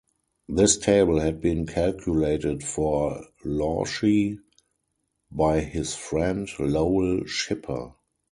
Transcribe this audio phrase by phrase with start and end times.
[0.49, 4.39] This table had been calculated for Lawshe
[5.31, 7.93] by his friend, Lowell Schipper.